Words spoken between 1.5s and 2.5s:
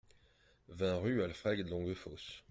Longuefosse